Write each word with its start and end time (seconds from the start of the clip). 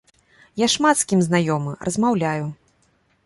Я 0.61 0.69
шмат 0.75 0.95
з 1.01 1.05
кім 1.11 1.21
знаёмы, 1.27 1.75
размаўляю. 1.89 2.45